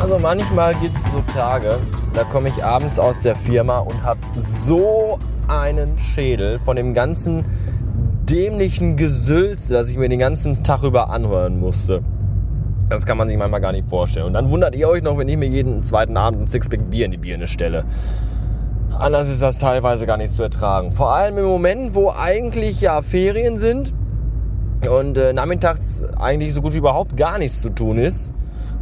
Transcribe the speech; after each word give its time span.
Also 0.00 0.18
manchmal 0.20 0.74
gibt 0.74 0.96
es 0.96 1.12
so 1.12 1.22
Tage, 1.32 1.78
da 2.14 2.24
komme 2.24 2.48
ich 2.48 2.64
abends 2.64 2.98
aus 2.98 3.20
der 3.20 3.36
Firma 3.36 3.78
und 3.78 4.02
habe 4.02 4.18
so 4.34 5.16
einen 5.46 5.96
Schädel 5.96 6.58
von 6.58 6.74
dem 6.74 6.92
ganzen 6.92 7.44
dämlichen 8.28 8.96
Gesülz, 8.96 9.68
das 9.68 9.88
ich 9.88 9.96
mir 9.96 10.08
den 10.08 10.18
ganzen 10.18 10.64
Tag 10.64 10.82
über 10.82 11.10
anhören 11.10 11.60
musste. 11.60 12.02
Das 12.90 13.06
kann 13.06 13.16
man 13.16 13.28
sich 13.28 13.38
manchmal 13.38 13.60
gar 13.60 13.70
nicht 13.70 13.88
vorstellen. 13.88 14.26
Und 14.26 14.32
dann 14.32 14.50
wundert 14.50 14.74
ihr 14.74 14.88
euch 14.88 15.04
noch, 15.04 15.16
wenn 15.16 15.28
ich 15.28 15.36
mir 15.36 15.48
jeden 15.48 15.84
zweiten 15.84 16.16
Abend 16.16 16.42
ein 16.42 16.48
Sixpack 16.48 16.90
Bier 16.90 17.04
in 17.04 17.12
die 17.12 17.18
Birne 17.18 17.46
stelle. 17.46 17.84
Anders 18.98 19.28
ist 19.28 19.40
das 19.40 19.60
teilweise 19.60 20.06
gar 20.06 20.16
nicht 20.16 20.34
zu 20.34 20.42
ertragen. 20.42 20.92
Vor 20.92 21.14
allem 21.14 21.38
im 21.38 21.44
Moment, 21.44 21.94
wo 21.94 22.10
eigentlich 22.10 22.80
ja 22.80 23.00
Ferien 23.02 23.58
sind 23.58 23.94
und 24.90 25.16
äh, 25.16 25.32
nachmittags 25.32 26.04
eigentlich 26.18 26.52
so 26.52 26.62
gut 26.62 26.74
wie 26.74 26.78
überhaupt 26.78 27.16
gar 27.16 27.38
nichts 27.38 27.60
zu 27.60 27.68
tun 27.68 27.96
ist 27.96 28.32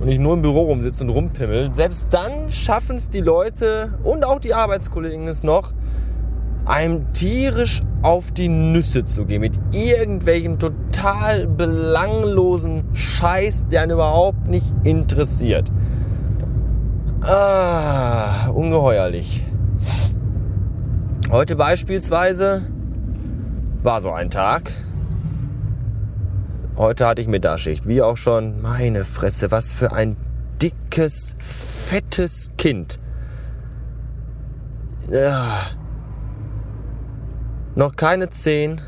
und 0.01 0.09
ich 0.09 0.19
nur 0.19 0.35
im 0.35 0.43
Büro 0.43 0.63
rumsitze 0.63 1.05
und 1.05 1.11
rumpimmel. 1.11 1.75
Selbst 1.75 2.09
dann 2.11 2.51
schaffen 2.51 2.97
es 2.97 3.11
die 3.11 3.21
Leute 3.21 3.99
und 4.05 4.25
auch 4.25 4.41
die 4.41 4.55
Arbeitskollegen 4.55 5.29
es 5.29 5.45
noch, 5.45 5.73
einem 6.69 7.13
tierisch 7.13 7.83
auf 8.03 8.31
die 8.31 8.49
Nüsse 8.49 9.05
zu 9.05 9.25
gehen 9.25 9.41
mit 9.41 9.59
irgendwelchem 9.73 10.59
total 10.59 11.47
belanglosen 11.47 12.85
Scheiß, 12.95 13.67
der 13.69 13.83
einen 13.83 13.93
überhaupt 13.93 14.49
nicht 14.49 14.73
interessiert. 14.85 15.71
Ah, 17.23 18.49
ungeheuerlich. 18.49 19.43
Heute 21.31 21.57
beispielsweise 21.57 22.63
war 23.83 24.01
so 24.01 24.13
ein 24.13 24.31
Tag. 24.31 24.71
Heute 26.77 27.07
hatte 27.07 27.21
ich 27.21 27.29
Mittagsschicht, 27.29 27.89
wie 27.89 28.03
auch 28.03 28.17
schon. 28.17 28.63
Meine 28.63 29.05
Fresse, 29.05 29.51
was 29.51 29.73
für 29.73 29.93
ein 29.93 30.17
dickes, 30.63 31.35
fettes 31.39 32.53
Kind. 32.57 33.01
Ja. 35.11 35.71
Noch 37.79 37.95
keine 37.95 38.29
zehn 38.29 38.81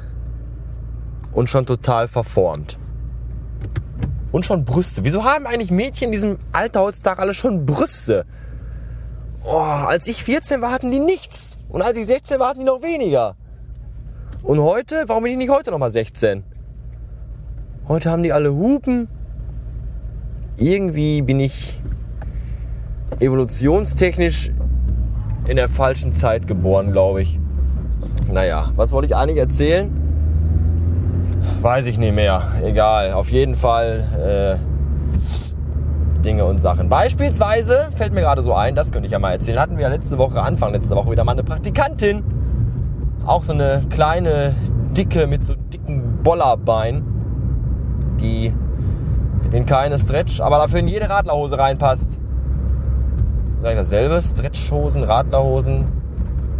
und 1.30 1.48
schon 1.48 1.64
total 1.64 2.08
verformt. 2.08 2.76
Und 4.32 4.44
schon 4.44 4.64
Brüste. 4.64 5.04
Wieso 5.04 5.22
haben 5.22 5.46
eigentlich 5.46 5.70
Mädchen 5.70 6.06
in 6.06 6.10
diesem 6.10 6.38
Alter 6.50 6.80
heutzutage 6.80 7.20
alle 7.20 7.32
schon 7.32 7.66
Brüste? 7.66 8.26
Oh, 9.44 9.60
als 9.60 10.08
ich 10.08 10.24
14 10.24 10.60
war, 10.60 10.72
hatten 10.72 10.90
die 10.90 10.98
nichts. 10.98 11.56
Und 11.68 11.82
als 11.82 11.96
ich 11.96 12.04
16 12.04 12.40
war, 12.40 12.48
hatten 12.48 12.58
die 12.58 12.64
noch 12.64 12.82
weniger. 12.82 13.36
Und 14.42 14.58
heute, 14.58 15.04
warum 15.06 15.22
bin 15.22 15.30
ich 15.30 15.38
nicht 15.38 15.50
heute 15.50 15.70
nochmal 15.70 15.92
16? 15.92 16.42
Heute 17.86 18.10
haben 18.10 18.24
die 18.24 18.32
alle 18.32 18.52
Hupen. 18.52 19.06
Irgendwie 20.56 21.22
bin 21.22 21.38
ich 21.38 21.80
evolutionstechnisch 23.20 24.50
in 25.46 25.54
der 25.54 25.68
falschen 25.68 26.12
Zeit 26.12 26.48
geboren, 26.48 26.90
glaube 26.90 27.22
ich. 27.22 27.38
Naja, 28.32 28.70
was 28.76 28.92
wollte 28.92 29.06
ich 29.06 29.16
eigentlich 29.16 29.38
erzählen? 29.38 29.90
Weiß 31.62 31.86
ich 31.86 31.98
nicht 31.98 32.14
mehr. 32.14 32.42
Egal. 32.62 33.12
Auf 33.12 33.30
jeden 33.30 33.54
Fall 33.54 34.58
äh, 34.58 36.22
Dinge 36.22 36.44
und 36.44 36.58
Sachen. 36.58 36.88
Beispielsweise 36.88 37.88
fällt 37.94 38.12
mir 38.12 38.20
gerade 38.20 38.42
so 38.42 38.54
ein, 38.54 38.74
das 38.74 38.92
könnte 38.92 39.06
ich 39.06 39.12
ja 39.12 39.18
mal 39.18 39.32
erzählen. 39.32 39.58
Hatten 39.58 39.76
wir 39.76 39.82
ja 39.82 39.88
letzte 39.88 40.18
Woche, 40.18 40.40
Anfang 40.42 40.72
letzte 40.72 40.94
Woche 40.96 41.10
wieder 41.10 41.24
mal 41.24 41.32
eine 41.32 41.42
Praktikantin. 41.42 42.22
Auch 43.26 43.42
so 43.42 43.52
eine 43.52 43.84
kleine, 43.90 44.54
dicke 44.96 45.26
mit 45.26 45.44
so 45.44 45.54
dicken 45.54 46.22
Bollerbein, 46.22 47.04
die 48.20 48.54
in 49.52 49.66
keine 49.66 49.98
Stretch, 49.98 50.40
aber 50.40 50.58
dafür 50.58 50.80
in 50.80 50.88
jede 50.88 51.10
Radlerhose 51.10 51.58
reinpasst. 51.58 52.18
Sag 53.58 53.72
ich 53.72 53.78
dasselbe? 53.78 54.22
Stretchhosen, 54.22 55.04
Radlerhosen, 55.04 55.99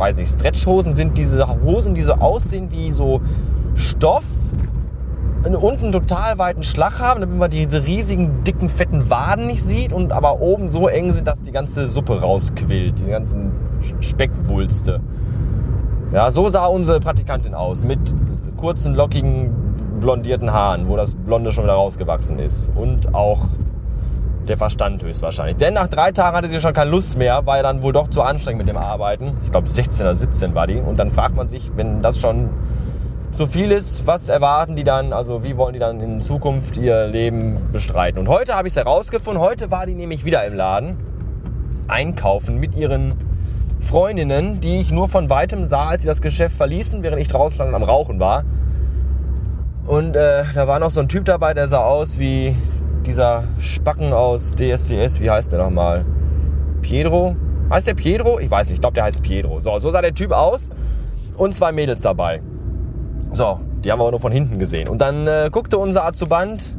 weiß 0.01 0.17
nicht, 0.17 0.33
Stretchhosen 0.33 0.95
sind 0.95 1.17
diese 1.19 1.47
Hosen, 1.63 1.95
die 1.95 2.03
so 2.03 2.15
aussehen 2.15 2.73
wie 2.73 2.91
so 2.91 3.21
Stoff 3.77 4.25
unten 5.45 5.85
einen 5.85 5.93
total 5.93 6.39
weiten 6.39 6.63
Schlag 6.63 6.99
haben, 6.99 7.21
damit 7.21 7.39
man 7.39 7.51
diese 7.51 7.85
riesigen, 7.87 8.45
dicken, 8.45 8.69
fetten 8.69 9.09
Waden 9.11 9.47
nicht 9.47 9.63
sieht 9.63 9.93
und 9.93 10.13
aber 10.13 10.41
oben 10.41 10.69
so 10.69 10.89
eng 10.89 11.13
sind, 11.13 11.27
dass 11.27 11.43
die 11.43 11.53
ganze 11.53 11.87
Suppe 11.87 12.21
rausquillt, 12.21 12.99
die 12.99 13.11
ganzen 13.11 13.53
Speckwulste. 14.01 15.01
Ja, 16.13 16.31
so 16.31 16.49
sah 16.49 16.67
unsere 16.67 17.01
Praktikantin 17.01 17.55
aus, 17.55 17.85
mit 17.85 18.15
kurzen, 18.57 18.95
lockigen, 18.95 19.51
blondierten 20.01 20.53
Haaren, 20.53 20.89
wo 20.89 20.97
das 20.97 21.15
Blonde 21.15 21.53
schon 21.53 21.65
wieder 21.65 21.75
rausgewachsen 21.75 22.39
ist. 22.39 22.71
Und 22.75 23.15
auch 23.15 23.41
der 24.51 24.59
Verstand 24.59 25.03
höchstwahrscheinlich. 25.03 25.57
Denn 25.57 25.75
nach 25.75 25.87
drei 25.87 26.13
Tagen 26.13 26.37
hatte 26.37 26.49
sie 26.49 26.61
schon 26.61 26.75
keine 26.75 26.91
Lust 26.91 27.17
mehr, 27.17 27.47
war 27.47 27.57
ja 27.57 27.63
dann 27.63 27.83
wohl 27.83 27.93
doch 27.93 28.09
zu 28.09 28.23
anstrengend 28.23 28.59
mit 28.59 28.69
dem 28.69 28.77
Arbeiten. 28.77 29.37
Ich 29.45 29.51
glaube 29.51 29.69
16 29.69 30.05
oder 30.05 30.15
17 30.15 30.55
war 30.55 30.67
die. 30.67 30.77
Und 30.77 30.99
dann 30.99 31.11
fragt 31.11 31.35
man 31.37 31.49
sich, 31.49 31.71
wenn 31.77 32.03
das 32.03 32.19
schon 32.19 32.51
zu 33.33 33.47
viel 33.47 33.71
ist, 33.71 34.07
was 34.07 34.29
erwarten 34.29 34.77
die 34.77 34.85
dann, 34.85 35.13
also 35.13 35.45
wie 35.45 35.57
wollen 35.57 35.73
die 35.73 35.79
dann 35.79 36.01
in 36.01 36.21
Zukunft 36.21 36.77
ihr 36.77 37.07
Leben 37.07 37.59
bestreiten. 37.73 38.19
Und 38.19 38.29
heute 38.29 38.55
habe 38.55 38.67
ich 38.67 38.73
es 38.73 38.77
herausgefunden, 38.77 39.41
heute 39.41 39.71
war 39.71 39.87
die 39.87 39.95
nämlich 39.95 40.25
wieder 40.25 40.45
im 40.45 40.55
Laden 40.55 40.97
einkaufen 41.87 42.59
mit 42.59 42.77
ihren 42.77 43.15
Freundinnen, 43.81 44.61
die 44.61 44.81
ich 44.81 44.91
nur 44.91 45.09
von 45.09 45.31
weitem 45.31 45.65
sah, 45.65 45.89
als 45.89 46.03
sie 46.03 46.09
das 46.09 46.21
Geschäft 46.21 46.57
verließen, 46.57 47.03
während 47.03 47.21
ich 47.21 47.29
draußen 47.29 47.55
stand 47.55 47.69
und 47.69 47.75
am 47.77 47.85
Rauchen 47.85 48.19
war. 48.19 48.45
Und 49.87 50.17
äh, 50.17 50.45
da 50.55 50.69
war 50.69 50.79
noch 50.79 50.91
so 50.91 51.01
ein 51.01 51.09
Typ 51.09 51.25
dabei, 51.25 51.55
der 51.55 51.69
sah 51.69 51.85
aus 51.85 52.19
wie 52.19 52.55
dieser 53.07 53.45
Spacken 53.59 54.13
aus 54.13 54.55
DSDS, 54.55 55.21
wie 55.21 55.31
heißt 55.31 55.53
der 55.53 55.59
nochmal? 55.61 56.05
Pietro? 56.83 57.37
Heißt 57.71 57.87
der 57.87 57.95
Pietro? 57.95 58.39
Ich 58.39 58.51
weiß 58.51 58.69
nicht, 58.69 58.77
ich 58.77 58.81
glaube, 58.81 58.95
der 58.95 59.05
heißt 59.05 59.23
Pietro. 59.23 59.61
So, 59.61 59.79
so 59.79 59.91
sah 59.91 60.03
der 60.03 60.15
Typ 60.15 60.33
aus 60.33 60.71
und 61.37 61.55
zwei 61.55 61.73
Mädels 61.73 62.03
dabei. 62.03 62.43
So, 63.33 63.61
die 63.85 63.91
haben 63.91 63.99
wir 63.99 64.03
aber 64.03 64.11
nur 64.11 64.21
von 64.21 64.33
hinten 64.33 64.59
gesehen. 64.59 64.89
Und 64.89 64.99
dann 64.99 65.27
äh, 65.27 65.49
guckte 65.53 65.79
unser 65.79 66.05
Azuband 66.05 66.75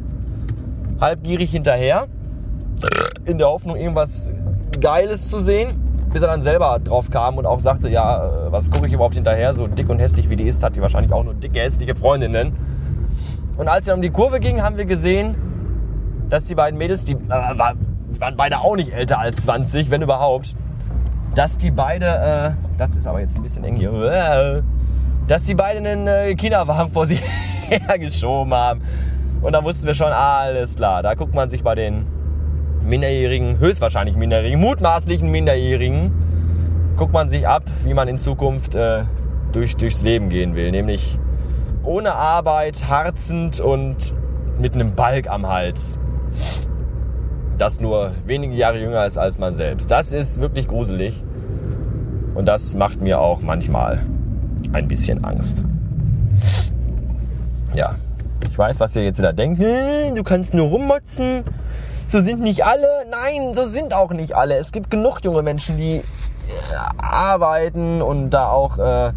halbgierig 1.00 1.52
hinterher, 1.52 2.08
in 3.26 3.38
der 3.38 3.48
Hoffnung, 3.48 3.76
irgendwas 3.76 4.30
Geiles 4.80 5.30
zu 5.30 5.40
sehen, 5.40 5.70
bis 6.12 6.22
er 6.22 6.28
dann 6.28 6.42
selber 6.42 6.80
drauf 6.84 7.10
kam 7.10 7.38
und 7.38 7.46
auch 7.46 7.60
sagte, 7.60 7.90
ja, 7.90 8.48
äh, 8.48 8.52
was 8.52 8.70
gucke 8.70 8.88
ich 8.88 8.94
überhaupt 8.94 9.16
hinterher? 9.16 9.54
So 9.54 9.68
dick 9.68 9.90
und 9.90 10.00
hässlich 10.00 10.30
wie 10.30 10.36
die 10.36 10.48
ist, 10.48 10.64
hat 10.64 10.76
die 10.76 10.82
wahrscheinlich 10.82 11.14
auch 11.14 11.24
nur 11.24 11.34
dicke, 11.34 11.60
hässliche 11.60 11.96
Freundinnen. 11.96 12.54
Und 13.58 13.68
als 13.68 13.88
er 13.88 13.96
um 13.96 14.02
die 14.02 14.10
Kurve 14.10 14.40
ging, 14.40 14.62
haben 14.62 14.78
wir 14.78 14.86
gesehen, 14.86 15.36
dass 16.32 16.46
die 16.46 16.56
beiden 16.56 16.80
Mädels, 16.80 17.04
die, 17.04 17.14
äh, 17.14 17.30
war, 17.30 17.76
die 17.76 18.20
waren 18.20 18.36
beide 18.36 18.60
auch 18.60 18.76
nicht 18.76 18.94
älter 18.94 19.20
als 19.20 19.44
20, 19.44 19.92
wenn 19.92 20.02
überhaupt, 20.02 20.56
dass 21.36 21.58
die 21.58 21.72
beide, 21.72 22.06
äh, 22.06 22.78
das 22.78 22.96
ist 22.96 23.06
aber 23.06 23.20
jetzt 23.20 23.36
ein 23.36 23.44
bisschen 23.44 23.66
eng 23.66 23.76
hier, 23.76 23.92
äh, 23.92 24.64
dass 25.28 25.44
die 25.44 25.56
beide 25.56 25.78
einen 25.80 26.08
äh, 26.08 26.34
Kinderwagen 26.36 26.90
vor 26.90 27.06
sich 27.06 27.22
hergeschoben 27.70 28.54
haben. 28.54 28.82
Und 29.42 29.54
da 29.54 29.64
wussten 29.64 29.86
wir 29.86 29.94
schon, 29.94 30.12
alles 30.12 30.76
klar, 30.76 31.04
da 31.04 31.16
guckt 31.16 31.36
man 31.36 31.50
sich 31.50 31.64
bei 31.64 31.76
den 31.76 32.06
Minderjährigen, 32.82 33.60
höchstwahrscheinlich 33.60 34.16
Minderjährigen, 34.16 34.60
mutmaßlichen 34.60 35.30
Minderjährigen, 35.30 36.12
guckt 36.96 37.12
man 37.12 37.28
sich 37.28 37.46
ab, 37.46 37.64
wie 37.84 37.94
man 37.94 38.08
in 38.08 38.18
Zukunft 38.18 38.74
äh, 38.74 39.04
durch, 39.52 39.76
durchs 39.76 40.02
Leben 40.02 40.30
gehen 40.30 40.56
will. 40.56 40.72
Nämlich 40.72 41.20
ohne 41.84 42.14
Arbeit, 42.14 42.86
harzend 42.88 43.60
und 43.60 44.14
mit 44.60 44.76
einem 44.76 44.96
Balk 44.96 45.30
am 45.30 45.48
Hals. 45.48 45.98
Das 47.58 47.80
nur 47.80 48.12
wenige 48.26 48.56
Jahre 48.56 48.80
jünger 48.80 49.06
ist 49.06 49.18
als 49.18 49.38
man 49.38 49.54
selbst. 49.54 49.92
Das 49.92 50.12
ist 50.12 50.40
wirklich 50.40 50.68
gruselig. 50.68 51.24
Und 52.34 52.46
das 52.46 52.76
macht 52.76 53.02
mir 53.02 53.20
auch 53.20 53.42
manchmal 53.42 54.02
ein 54.74 54.88
bisschen 54.88 55.24
Angst. 55.24 55.64
Ja, 57.74 57.96
ich 58.50 58.58
weiß, 58.58 58.80
was 58.80 58.96
ihr 58.96 59.04
jetzt 59.04 59.20
wieder 59.20 59.34
denkt. 59.34 59.62
Du 59.62 60.24
kannst 60.24 60.54
nur 60.54 60.68
rummotzen. 60.68 61.44
So 62.08 62.20
sind 62.20 62.42
nicht 62.42 62.66
alle. 62.66 62.88
Nein, 63.10 63.54
so 63.54 63.64
sind 63.64 63.94
auch 63.94 64.12
nicht 64.12 64.36
alle. 64.36 64.58
Es 64.58 64.72
gibt 64.72 64.92
genug 64.92 65.20
junge 65.24 65.44
Menschen, 65.44 65.78
die 65.78 65.98
äh, 65.98 66.04
arbeiten 66.98 68.02
und 68.02 68.32
da 68.32 68.50
auch 68.50 68.78
äh, 68.78 69.14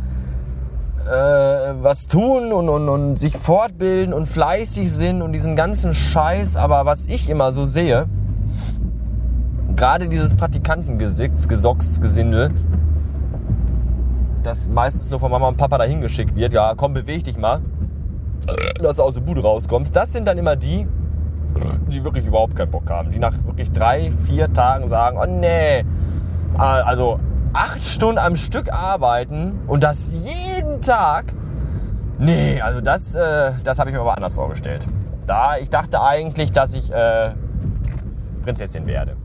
was 1.06 2.06
tun 2.06 2.52
und, 2.52 2.68
und, 2.68 2.88
und 2.88 3.16
sich 3.16 3.36
fortbilden 3.36 4.14
und 4.14 4.26
fleißig 4.26 4.90
sind 4.90 5.22
und 5.22 5.32
diesen 5.32 5.56
ganzen 5.56 5.94
Scheiß. 5.94 6.56
Aber 6.56 6.86
was 6.86 7.06
ich 7.06 7.28
immer 7.28 7.52
so 7.52 7.64
sehe, 7.64 8.06
gerade 9.76 10.08
dieses 10.08 10.34
Praktikantengesicks, 10.34 11.48
Gesocks, 11.48 12.00
Gesindel, 12.00 12.50
das 14.42 14.68
meistens 14.68 15.10
nur 15.10 15.20
von 15.20 15.30
Mama 15.30 15.48
und 15.48 15.56
Papa 15.56 15.78
dahin 15.78 16.00
geschickt 16.00 16.36
wird. 16.36 16.52
Ja, 16.52 16.74
komm, 16.76 16.94
beweg 16.94 17.24
dich 17.24 17.38
mal, 17.38 17.60
dass 18.80 18.96
du 18.96 19.02
aus 19.02 19.14
der 19.14 19.22
Bude 19.22 19.42
rauskommst. 19.42 19.94
Das 19.96 20.12
sind 20.12 20.26
dann 20.26 20.38
immer 20.38 20.54
die, 20.54 20.86
die 21.88 22.04
wirklich 22.04 22.26
überhaupt 22.26 22.54
keinen 22.54 22.70
Bock 22.70 22.90
haben. 22.90 23.10
Die 23.10 23.18
nach 23.18 23.32
wirklich 23.44 23.72
drei, 23.72 24.10
vier 24.10 24.52
Tagen 24.52 24.88
sagen, 24.88 25.18
oh 25.20 25.26
nee, 25.26 25.84
also 26.58 27.18
acht 27.54 27.82
Stunden 27.82 28.18
am 28.18 28.36
Stück 28.36 28.72
arbeiten 28.72 29.60
und 29.66 29.82
das 29.82 30.10
jeden 30.12 30.82
Tag. 30.82 31.32
Nee, 32.18 32.60
also 32.60 32.80
das, 32.80 33.14
äh, 33.14 33.52
das 33.62 33.78
habe 33.78 33.90
ich 33.90 33.94
mir 33.94 34.00
aber 34.00 34.16
anders 34.16 34.34
vorgestellt. 34.34 34.86
Da, 35.26 35.56
ich 35.56 35.70
dachte 35.70 36.02
eigentlich, 36.02 36.52
dass 36.52 36.74
ich 36.74 36.92
äh, 36.92 37.32
Prinzessin 38.42 38.86
werde. 38.86 39.16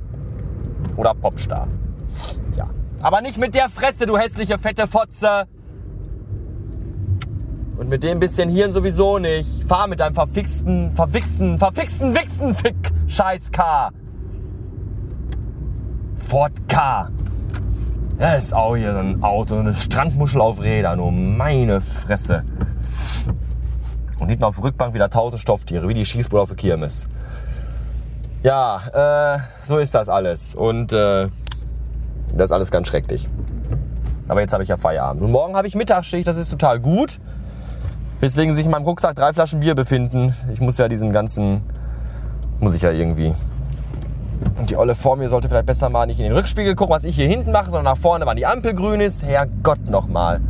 Oder 0.95 1.13
Popstar. 1.13 1.67
Ja. 2.55 2.69
Aber 3.01 3.21
nicht 3.21 3.37
mit 3.37 3.55
der 3.55 3.69
Fresse, 3.69 4.05
du 4.05 4.17
hässliche 4.17 4.57
fette 4.57 4.87
Fotze. 4.87 5.47
Und 7.77 7.89
mit 7.89 8.03
dem 8.03 8.19
bisschen 8.19 8.49
Hirn 8.49 8.71
sowieso 8.71 9.19
nicht. 9.19 9.63
Fahr 9.63 9.87
mit 9.87 9.99
deinem 9.99 10.13
verfixten, 10.13 10.91
verfixten, 10.91 11.59
wichsen, 11.59 12.53
fick, 12.53 12.75
scheiß 13.07 13.51
K. 13.51 13.91
Ford 16.15 16.51
K. 16.67 17.09
Das 18.19 18.43
ist 18.43 18.53
auch 18.53 18.75
hier 18.75 18.91
so 18.91 18.99
ein 18.99 19.23
Auto, 19.23 19.57
eine 19.57 19.73
Strandmuschel 19.73 20.41
auf 20.41 20.61
Rädern, 20.61 20.97
nur 20.97 21.09
meine 21.09 21.79
Fresse. 21.79 22.43
Und 24.19 24.27
hinten 24.27 24.43
auf 24.43 24.55
der 24.55 24.65
Rückbank 24.65 24.93
wieder 24.93 25.09
tausend 25.09 25.41
Stofftiere, 25.41 25.87
wie 25.87 25.93
die 25.93 26.05
Schießbude 26.05 26.41
auf 26.41 26.49
der 26.49 26.57
Kirmes. 26.57 27.07
Ja, 28.43 29.35
äh, 29.35 29.39
so 29.65 29.77
ist 29.77 29.95
das 29.95 30.09
alles. 30.09 30.53
Und 30.53 30.91
äh, 30.91 31.29
das 32.33 32.45
ist 32.45 32.51
alles 32.51 32.71
ganz 32.71 32.89
schrecklich. 32.89 33.29
Aber 34.27 34.41
jetzt 34.41 34.51
habe 34.51 34.63
ich 34.63 34.69
ja 34.69 34.75
Feierabend. 34.75 35.21
Und 35.21 35.31
morgen 35.31 35.55
habe 35.55 35.69
ich 35.69 35.75
Mittagsschicht, 35.75 36.27
das 36.27 36.35
ist 36.35 36.49
total 36.49 36.81
gut. 36.81 37.21
Weswegen 38.19 38.53
sich 38.53 38.65
in 38.65 38.71
meinem 38.71 38.83
Rucksack 38.83 39.15
drei 39.15 39.31
Flaschen 39.31 39.61
Bier 39.61 39.75
befinden. 39.75 40.35
Ich 40.51 40.59
muss 40.59 40.77
ja 40.77 40.89
diesen 40.89 41.13
ganzen, 41.13 41.61
muss 42.59 42.75
ich 42.75 42.81
ja 42.81 42.91
irgendwie. 42.91 43.33
Und 44.57 44.69
die 44.69 44.77
Olle 44.77 44.95
vor 44.95 45.15
mir 45.15 45.29
sollte 45.29 45.49
vielleicht 45.49 45.65
besser 45.65 45.89
mal 45.89 46.05
nicht 46.05 46.19
in 46.19 46.25
den 46.25 46.33
Rückspiegel 46.33 46.75
gucken, 46.75 46.93
was 46.93 47.03
ich 47.03 47.15
hier 47.15 47.27
hinten 47.27 47.51
mache, 47.51 47.71
sondern 47.71 47.93
nach 47.93 47.97
vorne, 47.97 48.25
wann 48.25 48.37
die 48.37 48.45
Ampel 48.45 48.73
grün 48.73 48.99
ist. 48.99 49.23
Herrgott 49.23 49.89
nochmal. 49.89 50.41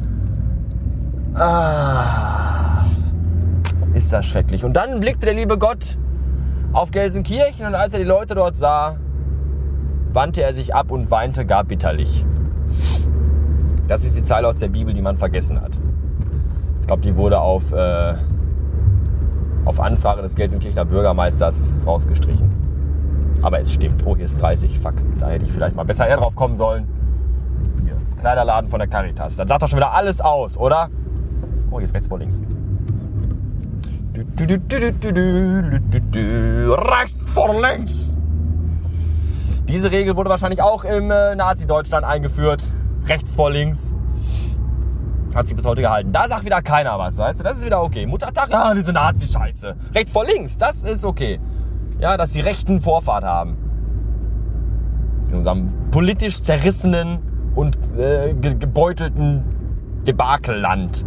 Ah, 1.35 2.85
ist 3.93 4.11
das 4.11 4.25
schrecklich. 4.25 4.63
Und 4.63 4.73
dann 4.73 4.99
blickte 4.99 5.25
der 5.25 5.35
liebe 5.35 5.57
Gott 5.57 5.97
auf 6.73 6.91
Gelsenkirchen 6.91 7.65
und 7.65 7.75
als 7.75 7.93
er 7.93 7.99
die 7.99 8.05
Leute 8.05 8.35
dort 8.35 8.55
sah, 8.55 8.97
wandte 10.13 10.41
er 10.41 10.53
sich 10.53 10.75
ab 10.75 10.91
und 10.91 11.09
weinte 11.09 11.45
gar 11.45 11.63
bitterlich. 11.63 12.25
Das 13.87 14.03
ist 14.03 14.15
die 14.15 14.23
Zeile 14.23 14.47
aus 14.47 14.59
der 14.59 14.67
Bibel, 14.67 14.93
die 14.93 15.01
man 15.01 15.17
vergessen 15.17 15.59
hat 15.59 15.79
glaube, 16.89 17.03
die 17.03 17.15
wurde 17.15 17.39
auf, 17.39 17.71
äh, 17.71 18.15
auf 19.63 19.79
Anfrage 19.79 20.23
des 20.23 20.33
Gelsenkirchener 20.33 20.85
Bürgermeisters 20.85 21.71
rausgestrichen. 21.85 22.49
Aber 23.41 23.59
es 23.59 23.73
stimmt. 23.73 24.05
Oh, 24.05 24.15
hier 24.15 24.25
ist 24.25 24.41
30. 24.41 24.79
Fuck, 24.79 24.95
da 25.17 25.29
hätte 25.29 25.45
ich 25.45 25.51
vielleicht 25.51 25.75
mal 25.75 25.83
besser 25.83 26.07
eher 26.07 26.17
drauf 26.17 26.35
kommen 26.35 26.55
sollen. 26.55 26.87
Hier, 27.83 27.95
Kleiderladen 28.19 28.69
von 28.69 28.79
der 28.79 28.87
Caritas. 28.87 29.37
Dann 29.37 29.47
sagt 29.47 29.61
doch 29.61 29.67
schon 29.67 29.77
wieder 29.77 29.93
alles 29.93 30.21
aus, 30.21 30.57
oder? 30.57 30.89
Oh, 31.71 31.77
hier 31.77 31.85
ist 31.85 31.93
rechts 31.93 32.07
vor 32.07 32.19
links. 32.19 32.41
Rechts 36.67 37.31
vor 37.31 37.61
links. 37.61 38.17
Diese 39.67 39.91
Regel 39.91 40.15
wurde 40.17 40.29
wahrscheinlich 40.29 40.61
auch 40.61 40.83
im 40.83 41.11
äh, 41.11 41.35
Nazi-Deutschland 41.35 42.03
eingeführt. 42.03 42.63
Rechts 43.05 43.35
vor 43.35 43.51
links. 43.51 43.93
Hat 45.33 45.45
sich 45.45 45.55
bis 45.55 45.65
heute 45.65 45.81
gehalten. 45.81 46.11
Da 46.11 46.27
sagt 46.27 46.43
wieder 46.43 46.61
keiner 46.63 46.97
was, 46.97 47.17
weißt 47.17 47.39
du? 47.39 47.43
Das 47.43 47.59
ist 47.59 47.65
wieder 47.65 47.83
okay. 47.83 48.07
Muttertag, 48.07 48.49
ja, 48.49 48.73
diese 48.73 48.91
Nazi-Scheiße. 48.91 49.75
Rechts 49.93 50.11
vor 50.11 50.25
links, 50.25 50.57
das 50.57 50.83
ist 50.83 51.05
okay. 51.05 51.39
Ja, 51.99 52.17
dass 52.17 52.31
die 52.31 52.41
Rechten 52.41 52.81
Vorfahrt 52.81 53.23
haben. 53.23 53.57
In 55.29 55.35
unserem 55.35 55.69
politisch 55.91 56.41
zerrissenen 56.41 57.19
und 57.55 57.77
äh, 57.97 58.33
gebeutelten 58.33 59.43
Debakelland. 60.07 61.05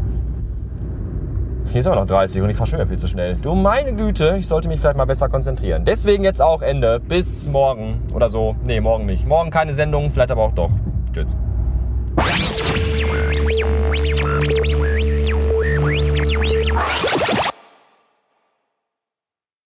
Hier 1.71 1.81
ist 1.81 1.87
aber 1.87 1.97
noch 1.97 2.07
30 2.07 2.43
und 2.43 2.51
ich 2.51 2.57
fahre 2.57 2.69
schon 2.69 2.79
wieder 2.79 2.89
viel 2.89 2.99
zu 2.99 3.07
schnell. 3.07 3.37
Du 3.37 3.55
meine 3.55 3.95
Güte, 3.95 4.37
ich 4.39 4.47
sollte 4.47 4.69
mich 4.69 4.81
vielleicht 4.81 4.99
mal 4.99 5.07
besser 5.07 5.29
konzentrieren. 5.29 5.85
Deswegen 5.85 6.25
jetzt 6.25 6.43
auch 6.43 6.61
Ende. 6.61 7.01
Bis 7.01 7.49
morgen 7.49 8.01
oder 8.13 8.29
so. 8.29 8.57
Nee, 8.67 8.81
morgen 8.81 9.07
nicht. 9.07 9.27
Morgen 9.27 9.51
keine 9.51 9.73
Sendung, 9.73 10.11
vielleicht 10.11 10.31
aber 10.31 10.43
auch 10.43 10.53
doch. 10.53 10.71
Tschüss. 11.15 11.37